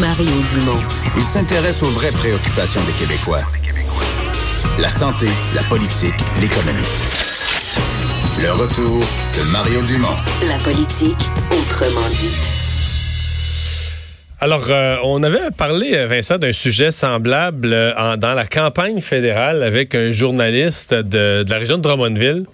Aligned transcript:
Mario 0.00 0.30
Dumont. 0.52 0.80
Il 1.16 1.22
s'intéresse 1.24 1.82
aux 1.82 1.86
vraies 1.90 2.12
préoccupations 2.12 2.80
des 2.84 2.92
Québécois. 2.92 3.40
La 4.78 4.88
santé, 4.90 5.26
la 5.54 5.62
politique, 5.62 6.14
l'économie. 6.40 6.82
Le 8.42 8.52
retour 8.52 9.00
de 9.00 9.50
Mario 9.50 9.80
Dumont. 9.82 10.14
La 10.46 10.58
politique, 10.58 11.16
autrement 11.50 12.06
dit. 12.10 12.34
Alors, 14.40 14.66
euh, 14.68 14.96
on 15.04 15.22
avait 15.24 15.50
parlé, 15.56 15.94
euh, 15.96 16.06
Vincent, 16.06 16.38
d'un 16.38 16.52
sujet 16.52 16.92
semblable 16.92 17.72
euh, 17.72 17.92
en- 17.96 18.16
dans 18.16 18.34
la 18.34 18.46
campagne 18.46 19.00
fédérale 19.00 19.64
avec 19.64 19.94
un 19.96 20.12
journaliste 20.12 20.94
de, 20.94 21.42
de 21.42 21.50
la 21.50 21.58
région 21.58 21.76
de 21.78 21.82
Drummondville 21.82 22.44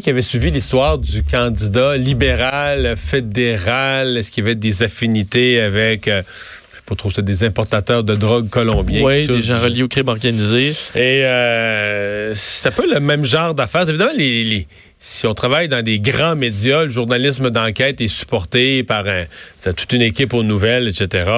qui 0.00 0.10
avait 0.10 0.22
suivi 0.22 0.50
l'histoire 0.50 0.98
du 0.98 1.22
candidat 1.22 1.96
libéral, 1.96 2.94
fédéral. 2.96 4.16
Est-ce 4.16 4.30
qu'il 4.30 4.44
y 4.44 4.46
avait 4.46 4.54
des 4.54 4.82
affinités 4.82 5.60
avec, 5.60 6.08
euh, 6.08 6.22
je 6.22 6.76
sais 6.76 6.82
pas 6.86 6.94
trop, 6.94 7.10
c'est 7.10 7.24
des 7.24 7.44
importateurs 7.44 8.02
de 8.04 8.14
drogue 8.14 8.48
colombiens? 8.48 9.02
Oui, 9.02 9.26
des 9.26 9.42
gens 9.42 9.58
reliés 9.58 9.82
au 9.82 9.88
crime 9.88 10.08
organisé. 10.08 10.70
Et 10.96 11.24
euh, 11.24 12.34
c'est 12.34 12.68
un 12.68 12.72
peu 12.72 12.92
le 12.92 13.00
même 13.00 13.24
genre 13.24 13.54
d'affaires. 13.54 13.88
Évidemment, 13.88 14.12
les, 14.16 14.44
les- 14.44 14.66
si 15.06 15.26
on 15.26 15.34
travaille 15.34 15.68
dans 15.68 15.82
des 15.82 15.98
grands 15.98 16.34
médias, 16.34 16.84
le 16.84 16.88
journalisme 16.88 17.50
d'enquête 17.50 18.00
est 18.00 18.08
supporté 18.08 18.82
par 18.84 19.04
un, 19.06 19.24
toute 19.74 19.92
une 19.92 20.00
équipe 20.00 20.32
aux 20.32 20.42
nouvelles, 20.42 20.88
etc., 20.88 21.30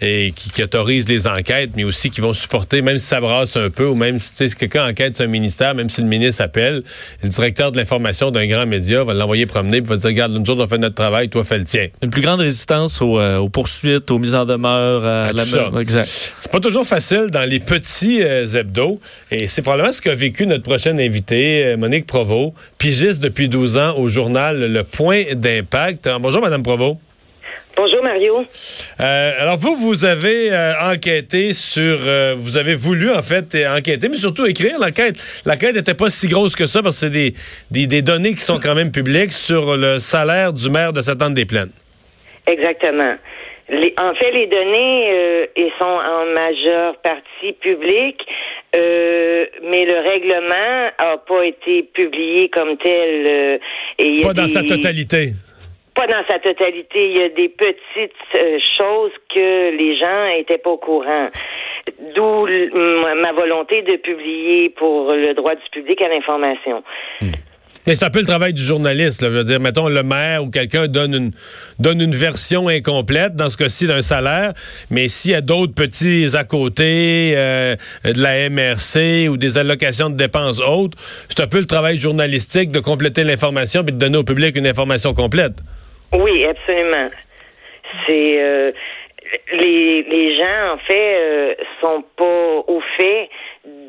et 0.00 0.32
qui, 0.34 0.48
qui 0.48 0.62
autorise 0.62 1.06
les 1.06 1.26
enquêtes, 1.26 1.72
mais 1.76 1.84
aussi 1.84 2.08
qui 2.08 2.22
vont 2.22 2.32
supporter, 2.32 2.80
même 2.80 2.98
si 2.98 3.04
ça 3.04 3.20
brasse 3.20 3.58
un 3.58 3.68
peu, 3.68 3.84
ou 3.84 3.94
même 3.94 4.18
si, 4.18 4.48
quelqu'un 4.54 4.88
enquête 4.88 5.16
sur 5.16 5.26
un 5.26 5.28
ministère, 5.28 5.74
même 5.74 5.90
si 5.90 6.00
le 6.00 6.06
ministre 6.06 6.42
appelle, 6.42 6.82
le 7.22 7.28
directeur 7.28 7.72
de 7.72 7.76
l'information 7.76 8.30
d'un 8.30 8.46
grand 8.46 8.64
média 8.64 9.04
va 9.04 9.12
l'envoyer 9.12 9.44
promener, 9.44 9.82
puis 9.82 9.90
va 9.90 9.96
dire, 9.98 10.06
regarde, 10.08 10.32
nous 10.32 10.48
autres, 10.50 10.64
on 10.64 10.68
fait 10.68 10.78
notre 10.78 10.94
travail, 10.94 11.28
toi, 11.28 11.44
fais 11.44 11.58
le 11.58 11.64
tien. 11.64 11.88
Une 12.02 12.08
plus 12.08 12.22
grande 12.22 12.40
résistance 12.40 13.02
aux, 13.02 13.18
euh, 13.20 13.36
aux 13.36 13.50
poursuites, 13.50 14.10
aux 14.10 14.18
mises 14.18 14.34
en 14.34 14.46
demeure, 14.46 15.04
à, 15.04 15.24
À 15.26 15.32
la 15.32 15.42
tout 15.44 15.50
ça. 15.50 15.68
même- 15.70 15.82
Exact. 15.82 16.08
C'est 16.40 16.50
pas 16.50 16.60
toujours 16.60 16.86
facile 16.86 17.26
dans 17.30 17.46
les 17.46 17.60
petits 17.60 18.22
euh, 18.22 18.46
hebdos. 18.46 18.98
Et 19.30 19.46
c'est 19.46 19.60
probablement 19.60 19.92
ce 19.92 20.00
qu'a 20.00 20.14
vécu 20.14 20.46
notre 20.46 20.62
prochaine 20.62 20.98
invitée, 20.98 21.66
euh, 21.66 21.76
Monique 21.76 22.06
Provost, 22.06 22.54
pigiste 22.78 23.09
depuis 23.18 23.48
12 23.48 23.78
ans 23.78 23.96
au 23.96 24.08
journal 24.08 24.72
Le 24.72 24.84
Point 24.84 25.34
d'Impact. 25.34 26.06
Alors, 26.06 26.20
bonjour, 26.20 26.40
Madame 26.40 26.62
Provost. 26.62 26.98
Bonjour 27.76 28.02
Mario. 28.02 28.44
Euh, 29.00 29.32
alors, 29.40 29.56
vous, 29.56 29.74
vous 29.76 30.04
avez 30.04 30.52
euh, 30.52 30.72
enquêté 30.92 31.52
sur... 31.52 31.98
euh, 32.04 32.34
vous 32.36 32.58
avez 32.58 32.74
voulu, 32.74 33.10
en 33.10 33.22
fait, 33.22 33.54
euh, 33.54 33.76
enquêter, 33.76 34.08
mais 34.08 34.16
surtout 34.16 34.44
écrire 34.44 34.78
l'enquête. 34.78 35.16
L'enquête 35.46 35.74
n'était 35.74 35.94
pas 35.94 36.10
si 36.10 36.28
grosse 36.28 36.54
que 36.54 36.66
ça, 36.66 36.82
parce 36.82 36.96
que 36.96 37.06
c'est 37.06 37.10
des, 37.10 37.34
des, 37.70 37.86
des 37.86 38.02
données 38.02 38.34
qui 38.34 38.42
sont 38.44 38.60
quand 38.60 38.74
même 38.74 38.92
publiques 38.92 39.32
sur 39.32 39.76
le 39.76 39.98
salaire 39.98 40.52
du 40.52 40.68
maire 40.68 40.92
de 40.92 41.00
Sainte-Anne-des-Plaines. 41.00 41.70
Exactement. 42.46 43.14
Les- 43.70 43.94
en 43.98 44.14
fait, 44.14 44.32
les 44.32 44.46
données 44.48 45.10
euh, 45.12 45.46
sont 45.78 45.84
en 45.84 46.26
majeure 46.34 46.96
partie 47.02 47.52
publiques, 47.60 48.20
euh, 48.76 49.46
mais 49.62 49.84
le 49.84 49.98
règlement 49.98 50.90
a 50.98 51.16
pas 51.18 51.44
été 51.44 51.82
publié 51.82 52.48
comme 52.50 52.76
tel. 52.76 53.26
euh, 53.26 53.58
et 53.98 54.06
il 54.06 54.20
y 54.20 54.24
a 54.24 54.28
Pas 54.28 54.34
dans 54.34 54.48
sa 54.48 54.62
totalité. 54.62 55.32
Pas 55.94 56.06
dans 56.06 56.24
sa 56.28 56.38
totalité. 56.38 57.10
Il 57.10 57.18
y 57.18 57.22
a 57.22 57.28
des 57.30 57.48
petites 57.48 58.12
euh, 58.36 58.58
choses 58.78 59.12
que 59.34 59.76
les 59.76 59.96
gens 59.98 60.26
étaient 60.38 60.58
pas 60.58 60.70
au 60.70 60.78
courant. 60.78 61.28
D'où 62.14 62.46
ma 62.46 63.32
volonté 63.32 63.82
de 63.82 63.96
publier 63.96 64.70
pour 64.70 65.12
le 65.12 65.32
droit 65.34 65.54
du 65.54 65.68
public 65.72 66.00
à 66.02 66.08
l'information. 66.08 66.84
Mais 67.20 67.28
c'est 67.86 68.04
un 68.04 68.10
peu 68.10 68.20
le 68.20 68.26
travail 68.26 68.52
du 68.52 68.62
journaliste. 68.62 69.22
Là. 69.22 69.28
Je 69.28 69.34
veux 69.34 69.44
dire, 69.44 69.60
mettons, 69.60 69.88
le 69.88 70.02
maire 70.02 70.44
ou 70.44 70.50
quelqu'un 70.50 70.86
donne 70.86 71.14
une, 71.14 71.30
donne 71.78 72.00
une 72.00 72.14
version 72.14 72.68
incomplète, 72.68 73.34
dans 73.34 73.48
ce 73.48 73.56
cas-ci, 73.56 73.86
d'un 73.86 74.02
salaire, 74.02 74.52
mais 74.90 75.08
s'il 75.08 75.32
y 75.32 75.34
a 75.34 75.40
d'autres 75.40 75.74
petits 75.74 76.28
à 76.34 76.44
côté, 76.44 77.32
euh, 77.36 77.76
de 78.04 78.22
la 78.22 78.48
MRC 78.50 79.28
ou 79.28 79.36
des 79.36 79.58
allocations 79.58 80.10
de 80.10 80.16
dépenses 80.16 80.60
autres, 80.60 80.98
c'est 81.28 81.40
un 81.40 81.46
peu 81.46 81.58
le 81.58 81.66
travail 81.66 81.96
journalistique 81.96 82.70
de 82.70 82.80
compléter 82.80 83.24
l'information 83.24 83.82
puis 83.82 83.92
de 83.92 83.98
donner 83.98 84.18
au 84.18 84.24
public 84.24 84.56
une 84.56 84.66
information 84.66 85.14
complète. 85.14 85.54
Oui, 86.12 86.44
absolument. 86.44 87.08
C'est 88.06 88.40
euh, 88.40 88.72
les, 89.52 90.02
les 90.02 90.36
gens 90.36 90.74
en 90.74 90.78
fait 90.78 91.14
euh, 91.14 91.54
sont 91.80 92.04
pas 92.16 92.64
au 92.66 92.80
fait 92.96 93.28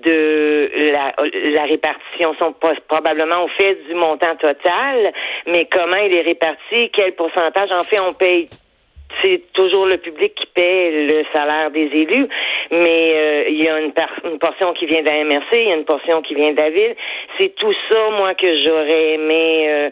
de 0.03 0.71
la, 0.91 1.63
répartition, 1.63 2.33
sont 2.35 2.53
probablement 2.87 3.43
au 3.43 3.47
fait 3.49 3.75
du 3.87 3.95
montant 3.95 4.35
total, 4.35 5.13
mais 5.47 5.67
comment 5.71 5.97
il 5.97 6.15
est 6.15 6.21
réparti, 6.21 6.89
quel 6.91 7.13
pourcentage 7.13 7.71
en 7.71 7.83
fait 7.83 8.01
on 8.01 8.13
paye 8.13 8.47
c'est 9.23 9.41
toujours 9.53 9.85
le 9.85 9.97
public 9.97 10.33
qui 10.35 10.45
paie 10.53 11.07
le 11.09 11.23
salaire 11.33 11.69
des 11.71 11.89
élus, 11.93 12.27
mais 12.71 13.11
euh, 13.13 13.43
il 13.49 13.63
y 13.63 13.67
a 13.67 13.79
une, 13.79 13.91
portion 14.39 14.73
qui 14.73 14.85
vient 14.85 15.01
de 15.01 15.07
la 15.07 15.23
MRC, 15.25 15.53
il 15.53 15.67
y 15.67 15.71
a 15.71 15.75
une 15.75 15.85
portion 15.85 16.21
qui 16.21 16.33
vient 16.33 16.51
de 16.51 16.57
la 16.57 16.69
ville. 16.69 16.95
C'est 17.37 17.53
tout 17.55 17.73
ça, 17.89 18.09
moi, 18.11 18.33
que 18.35 18.47
j'aurais 18.65 19.13
aimé 19.15 19.65
euh, 19.69 19.89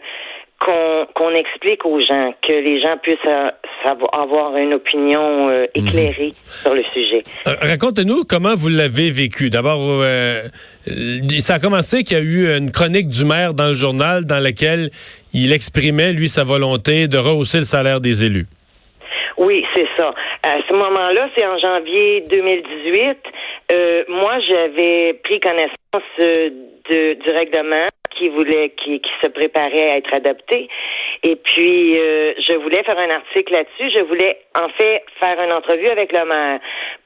qu'on 1.14 1.34
explique 1.34 1.84
aux 1.84 2.00
gens, 2.00 2.34
que 2.42 2.54
les 2.54 2.80
gens 2.80 2.96
puissent 2.98 3.18
euh, 3.26 3.50
avoir 3.84 4.56
une 4.56 4.74
opinion 4.74 5.48
euh, 5.48 5.66
éclairée 5.74 6.32
sur 6.44 6.74
le 6.74 6.82
sujet. 6.82 7.24
Euh, 7.46 7.54
Racontez-nous 7.62 8.24
comment 8.28 8.54
vous 8.54 8.68
l'avez 8.68 9.10
vécu. 9.10 9.50
D'abord, 9.50 9.80
euh, 9.80 10.42
euh, 10.88 11.40
ça 11.40 11.54
a 11.54 11.58
commencé 11.58 12.04
qu'il 12.04 12.16
y 12.16 12.20
a 12.20 12.22
eu 12.22 12.56
une 12.56 12.70
chronique 12.70 13.08
du 13.08 13.24
maire 13.24 13.54
dans 13.54 13.68
le 13.68 13.74
journal 13.74 14.24
dans 14.24 14.42
laquelle 14.42 14.90
il 15.32 15.52
exprimait, 15.52 16.12
lui, 16.12 16.28
sa 16.28 16.44
volonté 16.44 17.08
de 17.08 17.18
rehausser 17.18 17.58
le 17.58 17.64
salaire 17.64 18.00
des 18.00 18.24
élus. 18.24 18.46
Oui, 19.36 19.64
c'est 19.74 19.86
ça. 19.98 20.12
À 20.42 20.58
ce 20.68 20.72
moment-là, 20.74 21.28
c'est 21.34 21.46
en 21.46 21.58
janvier 21.58 22.24
2018. 22.28 23.16
Euh, 23.72 24.04
moi, 24.08 24.38
j'avais 24.46 25.14
pris 25.24 25.40
connaissance 25.40 25.70
euh, 26.20 26.50
de, 26.90 27.14
du 27.14 27.30
règlement 27.32 27.86
qui 28.20 28.28
voulait, 28.28 28.70
qui, 28.76 29.00
qui 29.00 29.10
se 29.22 29.28
préparait 29.28 29.92
à 29.92 29.96
être 29.96 30.14
adopté. 30.14 30.68
Et 31.22 31.36
puis, 31.36 31.98
euh, 31.98 32.34
je 32.48 32.58
voulais 32.58 32.82
faire 32.82 32.98
un 32.98 33.10
article 33.10 33.52
là-dessus. 33.52 33.96
Je 33.96 34.02
voulais, 34.02 34.38
en 34.54 34.68
fait, 34.68 35.02
faire 35.20 35.40
une 35.42 35.52
entrevue 35.52 35.88
avec 35.88 36.12
le 36.12 36.24
maire 36.26 36.60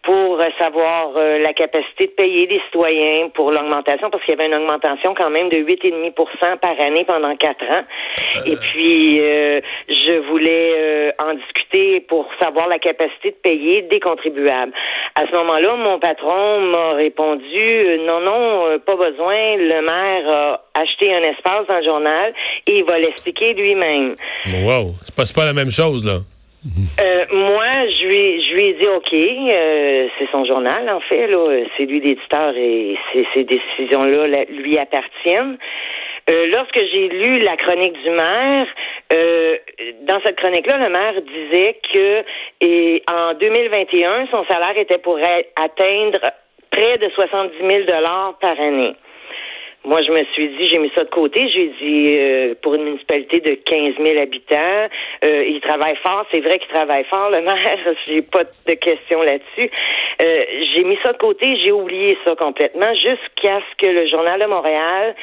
pour 0.04 0.40
euh, 0.40 0.48
savoir 0.60 1.12
euh, 1.16 1.38
la 1.38 1.52
capacité 1.52 2.06
de 2.06 2.12
payer 2.12 2.46
les 2.46 2.60
citoyens 2.66 3.30
pour 3.34 3.50
l'augmentation, 3.50 4.10
parce 4.10 4.22
qu'il 4.24 4.34
y 4.34 4.40
avait 4.40 4.46
une 4.46 4.62
augmentation 4.62 5.14
quand 5.14 5.30
même 5.30 5.48
de 5.48 5.56
8,5% 5.56 6.58
par 6.58 6.80
année 6.80 7.04
pendant 7.04 7.34
quatre 7.36 7.64
ans. 7.64 7.84
Et 8.46 8.56
puis, 8.56 9.20
euh, 9.20 9.60
je 9.88 10.28
voulais 10.28 10.72
euh, 10.76 11.10
en 11.18 11.34
discuter 11.34 12.00
pour 12.00 12.26
savoir 12.40 12.68
la 12.68 12.78
capacité 12.78 13.30
de 13.30 13.36
payer 13.36 13.82
des 13.82 14.00
contribuables. 14.00 14.72
À 15.14 15.22
ce 15.26 15.38
moment-là, 15.38 15.76
mon 15.76 15.98
patron 15.98 16.60
m'a 16.60 16.92
répondu 16.92 17.44
euh, 17.44 18.06
non, 18.06 18.20
non, 18.20 18.66
euh, 18.66 18.78
pas 18.78 18.96
besoin. 18.96 19.56
Le 19.56 19.80
maire 19.80 20.28
a 20.28 20.80
acheté 20.80 21.14
un 21.14 21.22
espace 21.22 21.66
dans 21.66 21.78
le 21.78 21.84
journal 21.84 22.34
et 22.66 22.78
il 22.78 22.84
va 22.84 22.98
l'expliquer 22.98 23.54
lui-même. 23.54 24.16
Wow, 24.64 24.92
c'est 25.02 25.14
pas, 25.14 25.24
c'est 25.24 25.34
pas 25.34 25.46
la 25.46 25.52
même 25.52 25.70
chose, 25.70 26.06
là. 26.06 26.18
Euh, 27.00 27.24
moi, 27.30 27.88
je 27.90 28.06
lui, 28.06 28.48
je 28.48 28.54
lui 28.54 28.64
ai 28.68 28.72
dit 28.74 28.88
OK, 28.88 29.12
euh, 29.12 30.08
c'est 30.18 30.30
son 30.30 30.44
journal 30.44 30.88
en 30.88 31.00
fait, 31.00 31.26
là, 31.26 31.64
c'est 31.76 31.84
lui 31.84 32.00
l'éditeur 32.00 32.54
et 32.56 32.96
ces, 33.34 33.44
décisions-là 33.44 34.44
lui 34.48 34.78
appartiennent. 34.78 35.58
Euh, 36.30 36.46
lorsque 36.48 36.82
j'ai 36.90 37.08
lu 37.08 37.40
la 37.40 37.56
chronique 37.58 38.02
du 38.02 38.10
maire, 38.10 38.66
euh, 39.12 39.56
dans 40.08 40.20
cette 40.24 40.36
chronique-là, 40.36 40.78
le 40.78 40.88
maire 40.88 41.20
disait 41.20 41.78
que 41.92 42.24
et, 42.62 43.02
en 43.10 43.34
2021, 43.34 44.28
son 44.30 44.44
salaire 44.46 44.78
était 44.78 44.98
pour 44.98 45.18
atteindre 45.56 46.20
près 46.70 46.96
de 46.96 47.10
70 47.10 47.56
000 47.58 47.84
dollars 47.84 48.38
par 48.40 48.58
année. 48.58 48.94
Moi, 49.84 50.00
je 50.00 50.10
me 50.12 50.24
suis 50.32 50.48
dit, 50.48 50.64
j'ai 50.64 50.78
mis 50.78 50.90
ça 50.96 51.04
de 51.04 51.10
côté. 51.10 51.46
J'ai 51.48 51.68
dit, 51.80 52.16
euh, 52.18 52.54
pour 52.62 52.74
une 52.74 52.84
municipalité 52.84 53.40
de 53.40 53.54
15 53.54 53.94
000 54.02 54.18
habitants, 54.18 54.88
euh, 55.22 55.44
il 55.46 55.60
travaille 55.60 55.96
fort. 55.96 56.24
C'est 56.32 56.40
vrai 56.40 56.58
qu'il 56.58 56.72
travaille 56.72 57.04
fort, 57.04 57.30
le 57.30 57.42
maire. 57.42 57.94
J'ai 58.06 58.22
pas 58.22 58.44
de 58.44 58.74
questions 58.74 59.22
là-dessus. 59.22 59.70
Euh, 60.22 60.44
j'ai 60.74 60.84
mis 60.84 60.96
ça 61.04 61.12
de 61.12 61.18
côté. 61.18 61.58
J'ai 61.64 61.72
oublié 61.72 62.16
ça 62.26 62.34
complètement 62.34 62.94
jusqu'à 62.94 63.60
ce 63.60 63.86
que 63.86 63.90
le 63.90 64.06
Journal 64.08 64.40
de 64.40 64.46
Montréal 64.46 65.14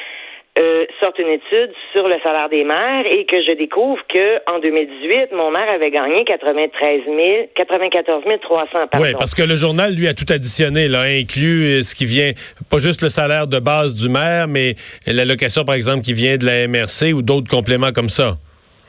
euh, 0.58 0.84
sorte 1.00 1.18
une 1.18 1.28
étude 1.28 1.72
sur 1.92 2.06
le 2.06 2.16
salaire 2.22 2.50
des 2.50 2.62
maires 2.62 3.04
et 3.10 3.24
que 3.24 3.36
je 3.40 3.54
découvre 3.54 4.02
que 4.06 4.36
en 4.50 4.58
2018, 4.58 5.32
mon 5.32 5.50
maire 5.50 5.70
avait 5.70 5.90
gagné 5.90 6.24
93 6.24 7.00
000, 7.06 7.16
94 7.56 8.22
300 8.42 8.68
pardon. 8.72 9.06
Oui, 9.06 9.12
parce 9.18 9.34
que 9.34 9.42
le 9.42 9.56
journal, 9.56 9.94
lui, 9.94 10.08
a 10.08 10.12
tout 10.12 10.30
additionné, 10.30 10.88
là, 10.88 11.02
inclut 11.02 11.78
euh, 11.78 11.82
ce 11.82 11.94
qui 11.94 12.04
vient, 12.04 12.32
pas 12.70 12.78
juste 12.78 13.02
le 13.02 13.08
salaire 13.08 13.46
de 13.46 13.60
base 13.60 13.94
du 13.94 14.10
maire, 14.10 14.46
mais 14.46 14.74
l'allocation, 15.06 15.64
par 15.64 15.74
exemple, 15.74 16.02
qui 16.02 16.12
vient 16.12 16.36
de 16.36 16.44
la 16.44 16.68
MRC 16.68 17.14
ou 17.14 17.22
d'autres 17.22 17.48
compléments 17.48 17.92
comme 17.94 18.10
ça. 18.10 18.32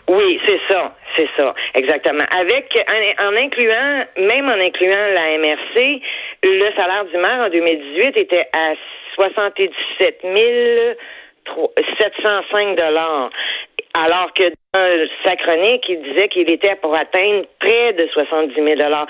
Oui, 0.10 0.42
c'est 0.46 0.60
ça, 0.70 0.94
c'est 1.16 1.30
ça, 1.38 1.56
exactement. 1.76 2.26
Avec 2.38 2.68
en, 2.92 3.28
en 3.28 3.36
incluant, 3.38 4.04
même 4.18 4.50
en 4.50 4.60
incluant 4.60 5.08
la 5.16 5.38
MRC, 5.38 6.02
le 6.44 6.76
salaire 6.76 7.06
du 7.06 7.18
maire 7.18 7.46
en 7.48 7.50
2018 7.50 8.20
était 8.20 8.48
à 8.52 8.74
77 9.16 10.24
705 12.00 12.78
dollars. 12.78 13.30
Alors 13.96 14.32
que 14.34 14.44
dans 14.74 15.08
sa 15.26 15.36
chronique, 15.36 15.84
il 15.88 16.02
disait 16.02 16.28
qu'il 16.30 16.50
était 16.50 16.76
pour 16.82 16.98
atteindre 16.98 17.46
près 17.60 17.94
de 17.94 18.08
70 18.14 18.54
000 18.56 18.68
dollars. 18.76 19.08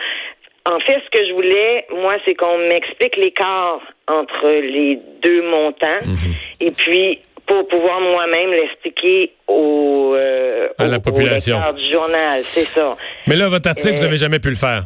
en 0.65 0.79
fait, 0.79 1.01
ce 1.05 1.09
que 1.19 1.25
je 1.27 1.33
voulais, 1.33 1.85
moi, 1.91 2.15
c'est 2.25 2.35
qu'on 2.35 2.57
m'explique 2.57 3.17
l'écart 3.17 3.79
entre 4.07 4.47
les 4.49 4.97
deux 5.21 5.41
montants. 5.43 5.99
Mhm. 6.05 6.33
Et 6.61 6.71
puis, 6.71 7.19
pour 7.45 7.67
pouvoir 7.67 7.99
moi-même 7.99 8.51
l'expliquer 8.51 9.31
au, 9.47 10.13
euh, 10.15 10.69
À 10.79 10.85
la 10.85 10.95
au- 10.95 10.99
au 10.99 11.01
population. 11.01 11.57
lecteur 11.57 11.73
du 11.73 11.83
journal, 11.85 12.39
c'est 12.43 12.65
ça. 12.67 12.95
Mais 13.27 13.35
là, 13.35 13.49
votre 13.49 13.67
article, 13.69 13.93
Euh, 13.93 13.97
vous 13.97 14.03
n'avez 14.03 14.17
jamais 14.17 14.39
pu 14.39 14.49
le 14.49 14.55
faire. 14.55 14.83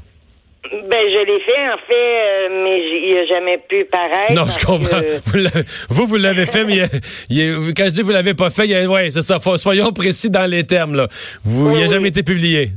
Ben, 0.69 1.07
je 1.07 1.25
l'ai 1.25 1.39
fait, 1.39 1.69
en 1.69 1.77
fait, 1.87 1.93
euh, 1.93 2.63
mais 2.63 2.79
il 2.79 3.15
n'a 3.15 3.25
jamais 3.27 3.57
pu 3.57 3.85
paraître. 3.85 4.33
Non, 4.33 4.43
je 4.45 4.65
comprends. 4.65 4.99
que- 5.01 5.93
Vous, 5.93 6.07
vous, 6.07 6.17
l'avez 6.17 6.45
fait, 6.45 6.65
mais 6.65 6.73
il 6.73 6.79
y 6.79 6.81
a- 6.81 6.99
il 7.29 7.37
y 7.37 7.41
a- 7.49 7.73
quand 7.75 7.85
je 7.85 7.91
dis 7.93 8.01
vous 8.01 8.11
l'avez 8.11 8.33
pas 8.33 8.49
fait, 8.49 8.65
il 8.65 8.71
y 8.71 8.75
a- 8.75 8.85
ouais, 8.89 9.09
c'est 9.11 9.21
ça. 9.21 9.39
Faut- 9.39 9.55
soyons 9.57 9.91
précis 9.93 10.29
dans 10.29 10.49
les 10.49 10.63
termes. 10.65 10.95
Là. 10.95 11.07
Vous, 11.45 11.69
il 11.71 11.77
n'a 11.77 11.83
Oui, 11.83 11.87
jamais 11.89 12.09
été 12.09 12.21
publié. 12.23 12.67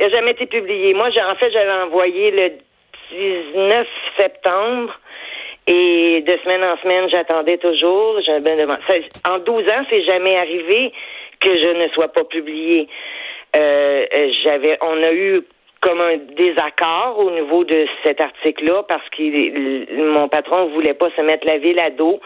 Il 0.00 0.06
n'a 0.06 0.12
jamais 0.12 0.30
été 0.30 0.46
publié. 0.46 0.94
Moi, 0.94 1.08
en 1.08 1.34
fait, 1.36 1.50
je 1.52 1.58
l'ai 1.58 1.82
envoyé 1.84 2.30
le 2.30 2.50
19 3.12 3.86
septembre. 4.18 4.98
Et 5.66 6.24
de 6.26 6.32
semaine 6.42 6.64
en 6.64 6.78
semaine, 6.80 7.10
j'attendais 7.10 7.58
toujours. 7.58 8.18
J'avais 8.24 8.56
En 9.28 9.38
12 9.40 9.64
ans, 9.68 9.84
c'est 9.90 10.02
jamais 10.04 10.34
arrivé 10.38 10.92
que 11.40 11.50
je 11.50 11.82
ne 11.84 11.88
sois 11.90 12.08
pas 12.08 12.24
publié. 12.24 12.88
Euh, 13.54 14.06
euh, 14.14 14.28
j'avais, 14.44 14.78
on 14.80 15.02
a 15.02 15.12
eu 15.12 15.42
comme 15.80 16.00
un 16.00 16.16
désaccord 16.36 17.18
au 17.18 17.30
niveau 17.30 17.64
de 17.64 17.86
cet 18.04 18.20
article-là 18.20 18.82
parce 18.88 19.08
que 19.10 20.12
mon 20.12 20.28
patron 20.28 20.66
voulait 20.68 20.94
pas 20.94 21.08
se 21.16 21.22
mettre 21.22 21.46
la 21.46 21.58
ville 21.58 21.78
à 21.80 21.90
dos 21.90 22.20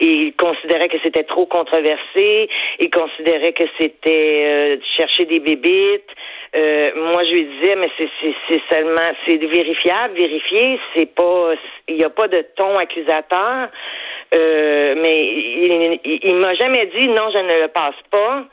il 0.00 0.34
considérait 0.34 0.88
que 0.88 0.98
c'était 1.02 1.24
trop 1.24 1.46
controversé. 1.46 2.48
Il 2.78 2.90
considérait 2.90 3.52
que 3.52 3.64
c'était 3.80 4.44
euh, 4.44 4.76
chercher 4.98 5.24
des 5.24 5.40
bébites. 5.40 6.10
Euh, 6.54 6.90
moi, 7.12 7.24
je 7.24 7.32
lui 7.32 7.44
disais, 7.44 7.76
mais 7.76 7.90
c'est 7.98 8.62
seulement, 8.72 9.12
c'est 9.26 9.36
vérifiable, 9.36 10.14
vérifié, 10.14 10.78
c'est 10.94 11.14
pas, 11.14 11.52
il 11.88 11.96
n'y 11.96 12.04
a 12.04 12.10
pas 12.10 12.28
de 12.28 12.44
ton 12.56 12.78
accusateur. 12.78 13.68
Euh, 14.34 14.94
mais 14.96 15.18
il, 15.18 16.00
il, 16.04 16.18
il 16.22 16.34
m'a 16.36 16.54
jamais 16.54 16.86
dit 16.86 17.08
non, 17.08 17.30
je 17.32 17.38
ne 17.38 17.62
le 17.62 17.68
passe 17.68 17.94
pas. 18.10 18.44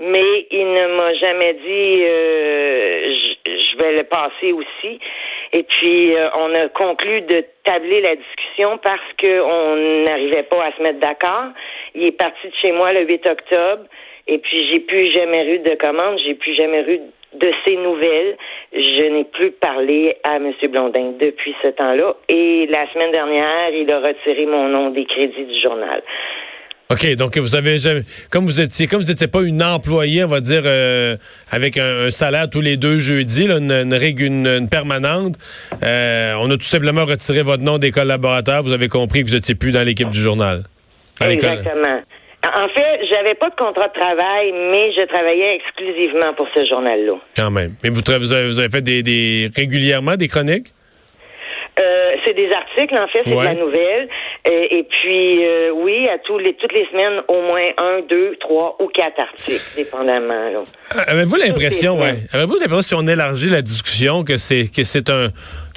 Mais 0.00 0.46
il 0.50 0.64
ne 0.64 0.96
m'a 0.96 1.14
jamais 1.14 1.54
dit 1.54 2.04
euh, 2.04 3.14
je, 3.46 3.76
vais 3.78 3.96
le 3.96 4.04
passer 4.04 4.52
aussi. 4.52 5.00
Et 5.52 5.62
puis 5.64 6.14
euh, 6.14 6.28
on 6.36 6.54
a 6.54 6.68
conclu 6.68 7.22
de 7.22 7.44
tabler 7.64 8.00
la 8.00 8.14
discussion 8.14 8.78
parce 8.78 9.00
qu'on 9.20 9.76
n'arrivait 10.04 10.44
pas 10.44 10.66
à 10.66 10.72
se 10.72 10.82
mettre 10.82 11.00
d'accord. 11.00 11.46
Il 11.94 12.04
est 12.04 12.18
parti 12.18 12.46
de 12.48 12.54
chez 12.62 12.72
moi 12.72 12.92
le 12.92 13.06
8 13.06 13.26
octobre. 13.26 13.84
Et 14.28 14.38
puis 14.38 14.68
j'ai 14.72 14.80
plus 14.80 15.10
jamais 15.12 15.54
eu 15.54 15.58
de 15.60 15.74
commande, 15.74 16.18
j'ai 16.24 16.34
plus 16.34 16.54
jamais 16.54 16.84
eu 16.86 17.00
de 17.34 17.50
ces 17.66 17.76
nouvelles. 17.76 18.36
Je 18.72 19.06
n'ai 19.06 19.24
plus 19.24 19.50
parlé 19.52 20.16
à 20.22 20.36
M. 20.36 20.52
Blondin 20.70 21.12
depuis 21.18 21.54
ce 21.62 21.68
temps-là. 21.68 22.14
Et 22.28 22.66
la 22.66 22.86
semaine 22.86 23.12
dernière, 23.12 23.70
il 23.70 23.92
a 23.92 24.00
retiré 24.00 24.46
mon 24.46 24.68
nom 24.68 24.90
des 24.90 25.06
crédits 25.06 25.44
du 25.44 25.58
journal. 25.58 26.02
OK, 26.90 27.06
donc 27.16 27.36
vous 27.36 27.54
avez 27.54 27.76
comme 28.30 28.46
vous 28.46 28.62
étiez, 28.62 28.86
comme 28.86 29.02
vous 29.02 29.08
n'étiez 29.08 29.26
pas 29.28 29.42
une 29.42 29.62
employée, 29.62 30.24
on 30.24 30.28
va 30.28 30.40
dire, 30.40 30.62
euh, 30.64 31.16
avec 31.50 31.76
un, 31.76 32.06
un 32.06 32.10
salaire 32.10 32.48
tous 32.48 32.62
les 32.62 32.78
deux 32.78 32.98
jeudis, 32.98 33.46
là, 33.46 33.58
une, 33.58 33.70
une, 33.70 33.92
règle- 33.92 34.24
une- 34.24 34.46
une 34.46 34.68
permanente, 34.70 35.34
euh, 35.82 36.32
on 36.40 36.50
a 36.50 36.54
tout 36.56 36.62
simplement 36.62 37.04
retiré 37.04 37.42
votre 37.42 37.62
nom 37.62 37.76
des 37.76 37.90
collaborateurs. 37.90 38.62
Vous 38.62 38.72
avez 38.72 38.88
compris 38.88 39.22
que 39.22 39.28
vous 39.28 39.34
n'étiez 39.34 39.54
plus 39.54 39.70
dans 39.70 39.82
l'équipe 39.84 40.08
du 40.08 40.18
journal. 40.18 40.64
Exactement. 41.20 42.00
En 42.56 42.68
fait, 42.68 43.00
j'avais 43.10 43.34
pas 43.34 43.50
de 43.50 43.56
contrat 43.56 43.88
de 43.88 44.00
travail, 44.00 44.52
mais 44.72 44.90
je 44.96 45.04
travaillais 45.08 45.56
exclusivement 45.56 46.32
pour 46.36 46.46
ce 46.56 46.64
journal-là. 46.66 47.18
Quand 47.36 47.50
même. 47.50 47.74
Mais 47.82 47.90
vous, 47.90 48.00
vous 48.06 48.32
avez 48.32 48.70
fait 48.70 48.80
des, 48.80 49.02
des 49.02 49.50
régulièrement 49.54 50.16
des 50.16 50.28
chroniques? 50.28 50.68
Euh, 52.08 52.16
c'est 52.26 52.34
des 52.34 52.50
articles, 52.52 52.94
en 52.96 53.06
fait, 53.08 53.20
c'est 53.26 53.34
Ouais. 53.34 53.48
de 53.54 53.58
la 53.58 53.64
nouvelle. 53.64 54.08
Euh, 54.48 54.66
et 54.70 54.84
puis, 54.88 55.44
euh, 55.46 55.70
oui, 55.74 56.08
à 56.08 56.18
tous 56.18 56.38
les, 56.38 56.54
toutes 56.54 56.72
les 56.72 56.86
semaines, 56.90 57.20
au 57.28 57.42
moins 57.42 57.68
un, 57.76 58.00
deux, 58.10 58.36
trois 58.40 58.76
ou 58.80 58.86
quatre 58.88 59.18
articles, 59.20 59.60
dépendamment. 59.76 60.64
Avez-vous 61.06 61.36
l'impression, 61.36 61.98
ouais, 62.00 62.16
avez-vous 62.32 62.54
l'impression, 62.60 62.82
si 62.82 62.94
on 62.94 63.06
élargit 63.06 63.50
la 63.50 63.62
discussion, 63.62 64.24
que 64.24 64.36
c'est 64.36 64.72
que 64.74 64.84
c'est 64.84 65.10
un. 65.10 65.28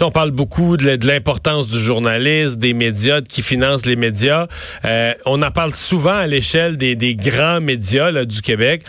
On 0.04 0.10
parle 0.12 0.32
beaucoup 0.32 0.78
de 0.78 1.08
l'importance 1.08 1.68
du 1.68 1.80
journalisme, 1.80 2.60
des 2.60 2.74
médias, 2.74 3.22
de 3.22 3.28
qui 3.28 3.42
financent 3.44 3.86
les 3.86 3.96
médias. 3.96 4.48
Euh, 4.86 5.14
on 5.26 5.42
en 5.44 5.52
parle 5.52 5.72
souvent 5.74 6.16
à 6.18 6.28
l'échelle 6.28 6.78
des, 6.78 6.96
des 6.96 7.14
grands 7.16 7.62
médias 7.62 8.10
là, 8.12 8.26
du 8.26 8.42
Québec. 8.42 8.82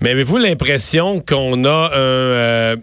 Mais 0.00 0.10
avez-vous 0.10 0.36
l'impression 0.38 1.20
qu'on 1.20 1.64
a 1.64 1.90
un, 1.94 2.74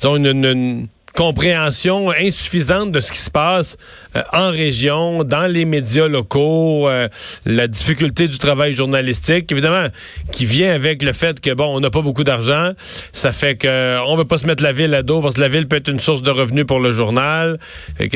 disons 0.00 0.16
une, 0.16 0.26
une- 0.26 0.44
une 0.44 0.86
compréhension 1.18 2.12
insuffisante 2.12 2.92
de 2.92 3.00
ce 3.00 3.10
qui 3.10 3.18
se 3.18 3.28
passe 3.28 3.76
euh, 4.14 4.22
en 4.32 4.52
région, 4.52 5.24
dans 5.24 5.50
les 5.50 5.64
médias 5.64 6.06
locaux, 6.06 6.88
euh, 6.88 7.08
la 7.44 7.66
difficulté 7.66 8.28
du 8.28 8.38
travail 8.38 8.72
journalistique, 8.72 9.50
évidemment, 9.50 9.88
qui 10.30 10.46
vient 10.46 10.72
avec 10.72 11.02
le 11.02 11.12
fait 11.12 11.40
que 11.40 11.52
bon, 11.54 11.76
on 11.76 11.80
n'a 11.80 11.90
pas 11.90 12.02
beaucoup 12.02 12.22
d'argent, 12.22 12.70
ça 13.10 13.32
fait 13.32 13.56
que 13.56 13.66
euh, 13.66 14.00
on 14.04 14.16
veut 14.16 14.26
pas 14.26 14.38
se 14.38 14.46
mettre 14.46 14.62
la 14.62 14.72
ville 14.72 14.94
à 14.94 15.02
dos 15.02 15.20
parce 15.20 15.34
que 15.34 15.40
la 15.40 15.48
ville 15.48 15.66
peut 15.66 15.74
être 15.74 15.88
une 15.88 15.98
source 15.98 16.22
de 16.22 16.30
revenus 16.30 16.66
pour 16.66 16.78
le 16.78 16.92
journal. 16.92 17.58
Vous 17.98 18.06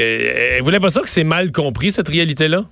n'avez 0.70 0.80
pas 0.80 0.90
ça 0.90 1.00
que 1.00 1.10
c'est 1.10 1.24
mal 1.24 1.50
compris 1.50 1.90
cette 1.90 2.08
réalité-là? 2.08 2.62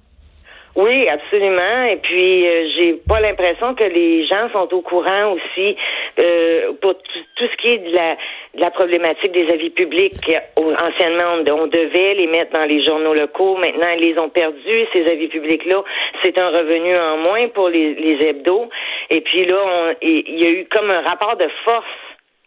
Oui, 0.76 1.08
absolument. 1.08 1.84
Et 1.90 1.96
puis, 1.96 2.46
euh, 2.46 2.68
j'ai 2.78 2.92
pas 3.08 3.20
l'impression 3.20 3.74
que 3.74 3.84
les 3.84 4.26
gens 4.26 4.48
sont 4.52 4.72
au 4.72 4.82
courant 4.82 5.32
aussi 5.32 5.76
euh, 6.24 6.72
pour 6.80 6.94
tout, 6.94 7.44
ce 7.44 7.56
qui 7.56 7.72
est 7.74 7.78
de 7.78 7.94
la, 7.94 8.14
de 8.54 8.60
la 8.60 8.70
problématique 8.70 9.32
des 9.32 9.48
avis 9.52 9.70
publics. 9.70 10.14
Anciennement, 10.56 11.34
on, 11.38 11.52
on 11.52 11.66
devait 11.66 12.14
les 12.14 12.28
mettre 12.28 12.52
dans 12.52 12.66
les 12.66 12.84
journaux 12.86 13.14
locaux. 13.14 13.56
Maintenant, 13.56 13.90
ils 13.98 14.12
les 14.12 14.18
ont 14.18 14.28
perdus, 14.28 14.86
ces 14.92 15.10
avis 15.10 15.28
publics-là. 15.28 15.82
C'est 16.22 16.38
un 16.38 16.50
revenu 16.50 16.96
en 16.96 17.16
moins 17.16 17.48
pour 17.48 17.68
les, 17.68 17.94
les 17.94 18.28
hebdos. 18.28 18.68
Et 19.10 19.20
puis 19.22 19.44
là, 19.44 19.94
il 20.02 20.40
y 20.40 20.46
a 20.46 20.50
eu 20.50 20.66
comme 20.70 20.90
un 20.90 21.02
rapport 21.02 21.36
de 21.36 21.48
force 21.64 21.84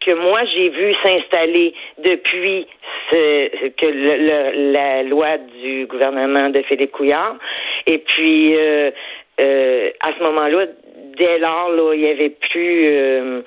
que 0.06 0.14
moi 0.14 0.40
j'ai 0.54 0.68
vu 0.70 0.94
s'installer 1.04 1.74
depuis 1.98 2.66
ce, 3.10 3.68
que 3.68 3.86
le- 3.86 4.18
le- 4.28 4.72
la 4.72 5.02
loi 5.02 5.38
du 5.62 5.86
gouvernement 5.86 6.50
de 6.50 6.62
Philippe 6.62 6.92
Couillard. 6.92 7.36
Et 7.86 7.98
puis 7.98 8.54
euh, 8.56 8.90
euh, 9.40 9.90
à 10.00 10.12
ce 10.16 10.22
moment-là, 10.22 10.66
dès 11.18 11.38
lors, 11.38 11.70
là, 11.70 11.92
il 11.94 12.00
y 12.00 12.08
avait 12.08 12.30
plus 12.30 12.84
euh, 12.88 13.42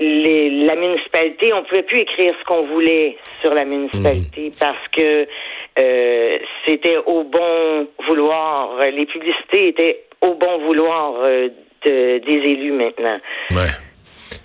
les- 0.00 0.50
la 0.66 0.74
municipalité, 0.76 1.52
on 1.52 1.62
pouvait 1.64 1.82
plus 1.82 2.00
écrire 2.00 2.34
ce 2.38 2.44
qu'on 2.44 2.62
voulait 2.66 3.16
sur 3.40 3.52
la 3.54 3.64
municipalité 3.64 4.52
parce 4.60 4.88
que 4.88 5.26
c'était 6.66 6.96
au 7.06 7.22
bon 7.24 7.86
vouloir. 8.08 8.78
Les 8.92 9.06
publicités 9.06 9.68
étaient 9.68 10.00
au 10.20 10.34
bon 10.34 10.58
vouloir 10.58 11.12
de- 11.22 12.18
des 12.18 12.36
élus 12.52 12.72
maintenant. 12.72 13.18
Ouais. 13.52 13.70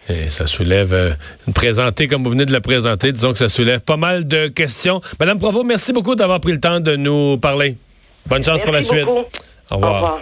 Et 0.10 0.30
ça 0.30 0.48
soulève, 0.48 0.94
euh, 0.94 1.12
présenter 1.56 2.08
comme 2.08 2.24
vous 2.26 2.30
venez 2.32 2.46
de 2.46 2.52
la 2.52 2.60
présenter, 2.62 3.12
disons 3.14 3.32
que 3.32 3.40
ça 3.40 3.48
soulève 3.50 3.80
pas 3.80 3.96
mal 3.98 4.28
de 4.28 4.48
questions. 4.50 5.00
Madame 5.20 5.38
Provo, 5.40 5.64
merci 5.64 5.94
beaucoup 5.94 6.16
d'avoir 6.16 6.42
pris 6.42 6.52
le 6.52 6.60
temps 6.60 6.80
de 6.82 6.96
nous 6.98 7.38
parler. 7.38 7.78
Bonne 8.26 8.44
chance 8.44 8.62
pour 8.64 8.74
la 8.74 8.84
suite. 8.84 9.06
beaucoup. 9.06 9.28
Au 9.72 9.76
revoir. 9.76 10.20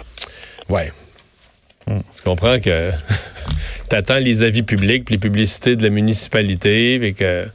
Ouais. 0.68 0.92
Tu 1.88 2.22
comprends 2.24 2.60
que 2.60 2.90
t'attends 3.88 4.18
les 4.20 4.44
avis 4.44 4.62
publics 4.62 5.04
puis 5.04 5.16
les 5.16 5.20
publicités 5.20 5.74
de 5.74 5.82
la 5.82 5.90
municipalité 5.90 6.94
et 7.04 7.12
que 7.12 7.46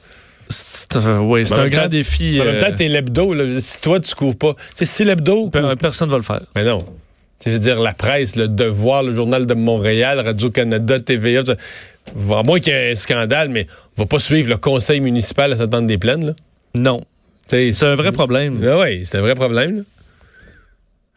C'est 0.49 0.97
euh, 0.97 1.19
ouais, 1.19 1.51
un 1.53 1.67
grand 1.67 1.87
défi. 1.87 2.39
en 2.41 2.45
même 2.45 2.55
euh, 2.55 2.59
temps 2.59 2.75
t'es 2.75 2.89
l'hebdo 2.89 3.33
si 3.61 3.79
toi 3.79 3.99
tu 4.01 4.13
couvres 4.15 4.35
pas 4.37 4.53
tu 4.53 4.59
sais 4.75 4.85
si 4.85 5.05
l'hebdo 5.05 5.49
per- 5.49 5.61
couvre- 5.61 5.75
personne 5.75 6.09
va 6.09 6.17
le 6.17 6.23
faire. 6.23 6.41
mais 6.55 6.65
non 6.65 6.79
tu 6.79 6.85
sais, 7.39 7.49
je 7.51 7.55
veux 7.55 7.59
dire 7.59 7.79
la 7.79 7.93
presse 7.93 8.35
le 8.35 8.47
devoir 8.49 9.01
le 9.03 9.11
journal 9.13 9.45
de 9.45 9.53
Montréal 9.53 10.19
Radio 10.19 10.49
Canada 10.51 10.99
TVA 10.99 11.43
à 12.15 12.43
moins 12.43 12.59
qu'il 12.59 12.73
y 12.73 12.75
ait 12.75 12.91
un 12.91 12.95
scandale 12.95 13.49
mais 13.49 13.67
on 13.97 14.03
va 14.03 14.05
pas 14.07 14.19
suivre 14.19 14.49
le 14.49 14.57
conseil 14.57 14.99
municipal 15.01 15.51
à 15.53 15.55
s'attendre 15.55 15.87
des 15.87 15.97
plaines 15.97 16.25
là 16.27 16.33
Non. 16.75 17.03
C'est 17.49 17.71
un 17.83 17.95
vrai 17.95 18.11
problème. 18.11 18.59
Ah 18.67 18.77
oui, 18.79 19.01
c'est 19.05 19.17
un 19.17 19.21
vrai 19.21 19.33
problème. 19.35 19.77
là. 19.77 19.83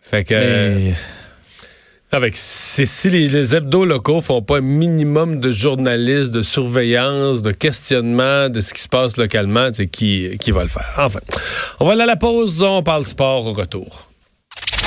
Fait 0.00 0.24
que. 0.24 0.34
euh, 0.36 0.74
Mais- 0.78 0.94
avec, 2.12 2.34
si 2.36 3.08
les, 3.10 3.28
les 3.28 3.54
hebdos 3.54 3.84
locaux 3.84 4.20
font 4.20 4.42
pas 4.42 4.58
un 4.58 4.62
minimum 4.62 5.38
de 5.38 5.52
journalisme, 5.52 6.32
de 6.32 6.42
surveillance, 6.42 7.42
de 7.42 7.52
questionnement 7.52 8.48
de 8.48 8.60
ce 8.60 8.74
qui 8.74 8.82
se 8.82 8.88
passe 8.88 9.16
localement, 9.16 9.68
c'est 9.72 9.86
qui, 9.86 10.36
qui 10.40 10.50
va 10.50 10.62
le 10.62 10.68
faire. 10.68 10.92
Enfin, 10.98 11.20
on 11.78 11.86
va 11.86 11.92
aller 11.92 12.02
à 12.02 12.06
la 12.06 12.16
pause, 12.16 12.62
on 12.64 12.82
parle 12.82 13.04
sport 13.04 13.46
au 13.46 13.52
retour. 13.52 14.09